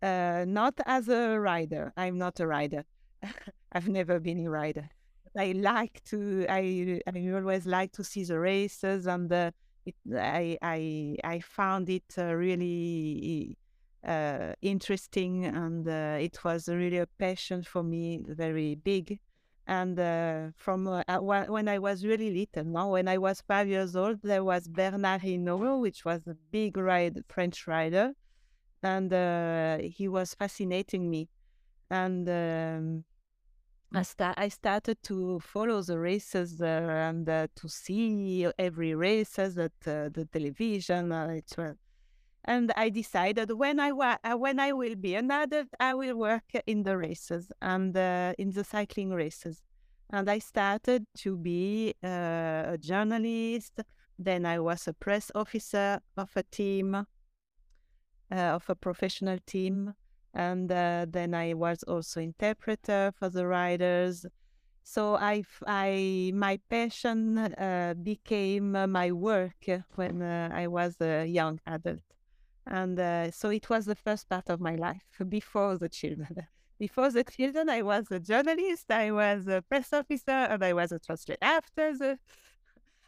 uh, 0.01 0.46
not 0.48 0.80
as 0.86 1.10
a 1.10 1.39
rider. 1.39 1.94
I'm 1.98 2.18
not 2.18 2.39
a 2.39 2.48
rider. 2.48 2.86
I've 3.72 3.88
never 3.88 4.20
been 4.20 4.46
a 4.46 4.50
rider. 4.50 4.89
I 5.38 5.51
like 5.53 6.01
to. 6.05 6.46
I 6.50 7.01
I 7.07 7.31
always 7.33 7.66
like 7.66 7.92
to 7.94 8.03
see 8.03 8.24
the 8.24 8.40
races, 8.40 9.07
and 9.07 9.29
the, 9.29 9.53
it, 9.86 9.96
I 10.16 10.57
I 10.62 11.18
I 11.24 11.40
found 11.42 11.90
it 11.90 12.05
uh, 12.18 12.33
really 12.36 13.57
uh, 14.07 14.53
interesting, 14.62 15.46
and 15.46 15.88
uh, 15.88 16.18
it 16.22 16.44
was 16.44 16.70
really 16.70 17.00
a 17.00 17.07
passion 17.20 17.64
for 17.64 17.83
me, 17.83 18.22
very 18.27 18.75
big. 18.75 19.20
And 19.68 20.00
uh, 20.00 20.48
from 20.56 20.88
uh, 20.88 21.04
when 21.20 21.68
I 21.68 21.80
was 21.80 22.06
really 22.06 22.30
little, 22.32 22.66
now 22.66 22.92
when 22.92 23.08
I 23.08 23.18
was 23.18 23.42
five 23.42 23.68
years 23.68 23.96
old, 23.96 24.20
there 24.22 24.44
was 24.44 24.68
Bernard 24.68 25.22
Hinault, 25.22 25.82
which 25.82 26.06
was 26.06 26.28
a 26.28 26.36
big 26.51 26.78
ride 26.78 27.20
French 27.28 27.66
rider, 27.66 28.14
and 28.84 29.12
uh, 29.12 29.80
he 29.80 30.08
was 30.08 30.36
fascinating 30.36 31.10
me. 31.10 31.30
And 31.90 32.30
um, 32.30 33.04
I, 33.92 34.04
sta- 34.04 34.36
I 34.38 34.50
started 34.50 35.01
to 35.04 35.40
follow 35.40 35.82
the 35.82 35.98
races 35.98 36.62
uh, 36.62 36.66
and 36.66 37.28
uh, 37.28 37.48
to 37.56 37.70
see 37.70 38.48
every 38.60 38.94
races 38.94 39.58
at 39.58 39.72
uh, 39.88 40.10
the 40.10 40.28
television. 40.32 41.12
Uh, 41.12 41.40
and 42.46 42.72
I 42.75 42.90
decided 42.90 43.51
when 43.51 43.79
I 43.79 43.92
wa- 43.92 44.18
uh, 44.24 44.38
when 44.38 44.60
I 44.60 44.72
will 44.72 44.96
be 44.96 45.16
an 45.16 45.31
adult, 45.31 45.68
I 45.79 45.94
will 45.94 46.16
work 46.16 46.51
in 46.66 46.84
the 46.84 46.98
races 46.98 47.51
and 47.62 47.96
in 48.38 48.51
the 48.51 48.64
cycling 48.64 49.12
races. 49.12 49.62
And 50.12 50.29
I 50.29 50.40
started 50.40 51.08
to 51.18 51.36
be 51.36 51.96
a 52.03 52.77
journalist. 52.79 53.79
Then 54.18 54.46
I 54.46 54.60
was 54.60 54.88
a 54.88 54.94
press 54.94 55.31
officer 55.36 56.00
of 56.16 56.29
a 56.36 56.44
team 56.44 57.05
uh, 58.31 58.36
of 58.36 58.70
a 58.70 58.75
professional 58.75 59.40
team. 59.46 59.94
And 60.34 60.72
uh, 60.72 61.05
then 61.10 61.34
I 61.34 61.53
was 61.53 61.84
also 61.84 62.20
interpreter 62.22 63.14
for 63.18 63.29
the 63.29 63.48
riders. 63.48 64.25
So 64.84 65.16
I, 65.16 65.44
I 65.66 66.31
my 66.36 66.60
passion 66.70 67.38
uh, 67.38 67.96
became 68.03 68.72
my 68.72 69.12
work 69.12 69.66
when 69.96 70.22
I 70.22 70.68
was 70.68 70.98
a 71.01 71.25
young 71.25 71.60
adult. 71.66 72.15
And 72.68 73.34
so 73.34 73.50
it 73.50 73.70
was 73.70 73.86
the 73.86 73.96
first 73.96 74.28
part 74.28 74.50
of 74.50 74.60
my 74.60 74.75
life 74.75 75.04
before 75.30 75.78
the 75.78 75.90
children. 75.90 76.48
Before 76.78 77.10
the 77.10 77.24
children, 77.24 77.70
I 77.70 77.84
was 77.84 78.12
a 78.12 78.20
journalist, 78.20 78.92
I 78.92 79.10
was 79.10 79.48
a 79.48 79.62
press 79.62 79.94
officer, 79.94 80.32
and 80.32 80.62
I 80.62 80.74
was 80.74 80.92
a 80.92 81.00
translator. 81.00 81.38
After 81.42 81.98
the 81.98 82.20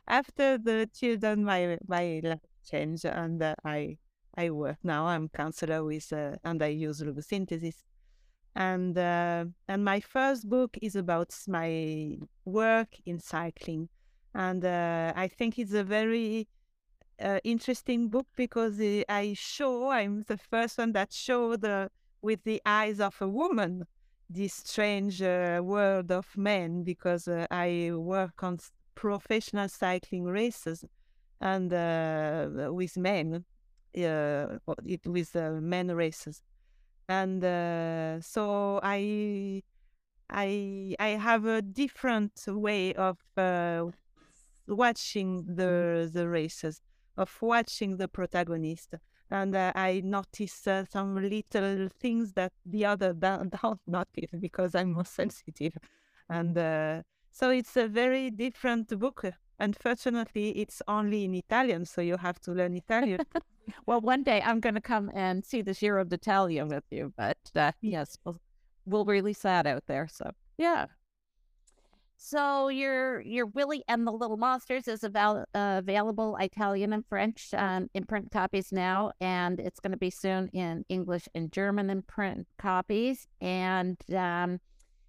after 0.07 0.57
the 0.57 0.89
children, 0.93 1.43
my 1.43 1.77
my 1.85 2.21
life 2.23 2.39
changed, 2.65 3.05
and 3.05 3.43
uh, 3.43 3.55
I 3.65 3.97
I 4.37 4.51
work 4.51 4.77
now. 4.83 5.07
I'm 5.07 5.27
counselor 5.27 5.83
with, 5.83 6.13
uh, 6.13 6.35
and 6.45 6.63
I 6.63 6.67
use 6.67 7.03
synthesis. 7.21 7.83
And 8.55 8.97
uh, 8.97 9.45
and 9.67 9.83
my 9.83 9.99
first 9.99 10.47
book 10.47 10.77
is 10.81 10.95
about 10.95 11.35
my 11.47 12.17
work 12.45 12.95
in 13.05 13.19
cycling, 13.19 13.89
and 14.33 14.63
uh, 14.63 15.13
I 15.15 15.27
think 15.27 15.59
it's 15.59 15.73
a 15.73 15.83
very 15.83 16.47
uh, 17.21 17.39
interesting 17.43 18.09
book 18.09 18.27
because 18.35 18.79
I 19.09 19.33
show 19.35 19.89
I'm 19.89 20.23
the 20.27 20.37
first 20.37 20.77
one 20.77 20.91
that 20.93 21.11
showed 21.13 21.63
uh, 21.65 21.89
with 22.21 22.43
the 22.43 22.61
eyes 22.65 22.99
of 22.99 23.15
a 23.21 23.27
woman 23.27 23.85
this 24.29 24.53
strange 24.55 25.21
uh, 25.21 25.61
world 25.63 26.11
of 26.11 26.27
men 26.35 26.83
because 26.83 27.27
I 27.49 27.91
work 27.93 28.43
on 28.43 28.59
professional 28.93 29.69
cycling 29.69 30.25
races 30.25 30.83
and 31.39 31.71
with 32.75 32.97
men 32.97 33.45
uh, 34.03 34.57
it 34.85 35.05
with 35.05 35.35
uh, 35.35 35.51
men 35.61 35.87
races, 35.87 36.41
and 37.07 37.43
uh, 37.43 38.19
so 38.21 38.79
I 38.83 39.63
I 40.29 40.95
I 40.99 41.09
have 41.09 41.45
a 41.45 41.61
different 41.61 42.33
way 42.47 42.93
of 42.93 43.17
uh, 43.37 43.85
watching 44.67 45.45
the 45.45 45.63
mm-hmm. 45.63 46.17
the 46.17 46.27
races, 46.27 46.81
of 47.17 47.35
watching 47.41 47.97
the 47.97 48.07
protagonist, 48.07 48.95
and 49.29 49.55
uh, 49.55 49.71
I 49.75 50.01
notice 50.03 50.67
uh, 50.67 50.85
some 50.85 51.15
little 51.15 51.89
things 51.99 52.33
that 52.33 52.53
the 52.65 52.85
other 52.85 53.13
don't, 53.25 53.49
don't 53.61 53.81
notice 53.87 54.31
because 54.39 54.75
I'm 54.75 54.93
more 54.93 55.05
sensitive, 55.05 55.73
and 56.29 57.03
so 57.31 57.51
it's 57.51 57.77
a 57.77 57.87
very 57.87 58.31
different 58.31 58.97
book. 58.99 59.25
Unfortunately, 59.59 60.49
it's 60.51 60.81
only 60.87 61.25
in 61.25 61.35
Italian, 61.35 61.85
so 61.85 62.01
you 62.01 62.17
have 62.17 62.39
to 62.41 62.51
learn 62.51 62.75
Italian. 62.75 63.19
well, 63.85 64.01
one 64.01 64.23
day 64.23 64.41
I'm 64.43 64.59
going 64.59 64.75
to 64.75 64.81
come 64.81 65.11
and 65.13 65.45
see 65.45 65.61
the 65.61 65.73
Giro 65.73 66.03
d'Italia 66.03 66.65
with 66.65 66.85
you, 66.89 67.13
but 67.15 67.37
uh, 67.55 67.71
yes, 67.81 68.17
we'll, 68.23 68.39
we'll 68.85 69.05
release 69.05 69.39
that 69.39 69.67
out 69.67 69.83
there. 69.87 70.07
So 70.07 70.31
yeah. 70.57 70.87
So 72.17 72.67
your 72.69 73.21
your 73.21 73.45
Willy 73.45 73.83
and 73.87 74.05
the 74.05 74.11
Little 74.11 74.37
Monsters 74.37 74.87
is 74.87 75.03
avail- 75.03 75.45
uh, 75.53 75.75
available 75.77 76.35
Italian 76.37 76.91
and 76.91 77.05
French 77.07 77.53
um, 77.53 77.89
in 77.93 78.05
print 78.05 78.31
copies 78.31 78.71
now, 78.71 79.11
and 79.21 79.59
it's 79.59 79.79
going 79.79 79.91
to 79.91 79.97
be 79.97 80.09
soon 80.09 80.49
in 80.49 80.83
English 80.89 81.29
and 81.35 81.51
German 81.51 81.89
in 81.89 82.01
print 82.01 82.47
copies. 82.57 83.27
And 83.39 83.97
um, 84.13 84.59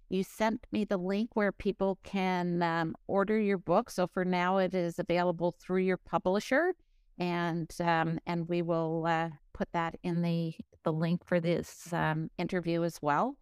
you 0.09 0.23
sent 0.23 0.65
me 0.71 0.85
the 0.85 0.97
link 0.97 1.31
where 1.33 1.51
people 1.51 1.97
can 2.03 2.61
um, 2.61 2.95
order 3.07 3.39
your 3.39 3.57
book. 3.57 3.89
So 3.89 4.07
for 4.07 4.23
now, 4.23 4.57
it 4.57 4.73
is 4.73 4.99
available 4.99 5.55
through 5.59 5.81
your 5.81 5.97
publisher 5.97 6.73
and 7.19 7.69
um, 7.81 8.19
and 8.25 8.47
we 8.47 8.61
will 8.61 9.05
uh, 9.05 9.29
put 9.53 9.67
that 9.73 9.95
in 10.03 10.21
the, 10.21 10.53
the 10.83 10.93
link 10.93 11.25
for 11.25 11.39
this 11.39 11.91
um, 11.91 12.29
interview 12.37 12.83
as 12.83 12.97
well. 13.01 13.35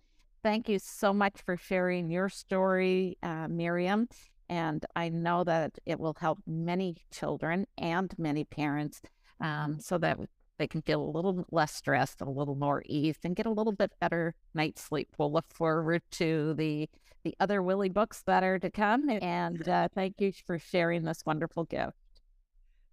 Thank 0.43 0.69
you 0.69 0.80
so 0.80 1.13
much 1.13 1.41
for 1.45 1.58
sharing 1.58 2.10
your 2.10 2.30
story, 2.30 3.17
uh, 3.23 3.47
Myriam. 3.47 4.10
And 4.50 4.86
I 4.95 5.10
know 5.10 5.43
that 5.43 5.78
it 5.86 6.00
will 6.00 6.15
help 6.19 6.39
many 6.47 6.95
children 7.12 7.67
and 7.78 8.13
many 8.17 8.45
parents 8.45 9.02
um, 9.41 9.80
so 9.80 9.97
that 9.97 10.17
they 10.58 10.67
can 10.67 10.82
feel 10.82 11.02
a 11.02 11.10
little 11.12 11.45
less 11.52 11.73
stressed, 11.73 12.21
a 12.21 12.30
little 12.30 12.56
more 12.56 12.82
ease, 12.86 13.17
and 13.23 13.36
get 13.36 13.45
a 13.45 13.52
little 13.52 13.73
bit 13.73 13.91
better 14.00 14.36
night's 14.54 14.82
sleep. 14.82 15.10
We'll 15.17 15.32
look 15.32 15.45
forward 15.54 16.02
to 16.12 16.54
the 16.56 16.89
the 17.23 17.36
other 17.41 17.62
Willy 17.62 17.89
books 17.89 18.23
that 18.26 18.43
are 18.43 18.58
to 18.60 18.71
come. 18.71 19.10
And 19.10 19.67
uh, 19.67 19.89
thank 19.93 20.21
you 20.21 20.32
for 20.45 20.58
sharing 20.58 21.04
this 21.04 21.23
wonderful 21.26 21.65
gift. 21.65 21.97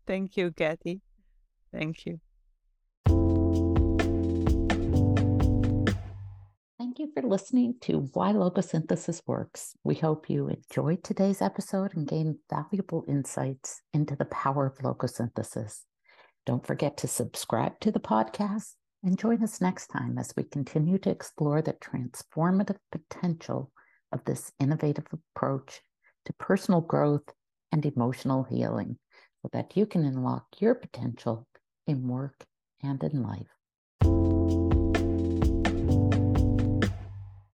Thank 0.06 0.36
you, 0.36 0.50
Cathy. 0.50 1.00
Thank 1.72 2.06
you. 2.06 2.20
You 7.04 7.12
for 7.12 7.28
listening 7.28 7.74
to 7.82 8.08
Why 8.14 8.32
Logosynthesis 8.32 9.20
Works. 9.26 9.76
We 9.84 9.94
hope 9.94 10.30
you 10.30 10.48
enjoyed 10.48 11.04
today's 11.04 11.42
episode 11.42 11.94
and 11.94 12.08
gained 12.08 12.36
valuable 12.48 13.04
insights 13.06 13.82
into 13.92 14.16
the 14.16 14.24
power 14.26 14.66
of 14.66 14.78
logosynthesis. 14.78 15.82
Don't 16.46 16.66
forget 16.66 16.96
to 16.98 17.08
subscribe 17.08 17.78
to 17.80 17.90
the 17.90 18.00
podcast 18.00 18.72
and 19.02 19.18
join 19.18 19.42
us 19.42 19.60
next 19.60 19.88
time 19.88 20.16
as 20.18 20.32
we 20.34 20.44
continue 20.44 20.96
to 20.98 21.10
explore 21.10 21.60
the 21.60 21.74
transformative 21.74 22.78
potential 22.90 23.70
of 24.10 24.24
this 24.24 24.52
innovative 24.58 25.06
approach 25.12 25.82
to 26.24 26.32
personal 26.34 26.80
growth 26.80 27.28
and 27.70 27.84
emotional 27.84 28.44
healing 28.44 28.96
so 29.42 29.50
that 29.52 29.76
you 29.76 29.84
can 29.84 30.04
unlock 30.04 30.46
your 30.58 30.74
potential 30.74 31.46
in 31.86 32.08
work 32.08 32.46
and 32.82 33.02
in 33.04 33.22
life. 33.22 33.53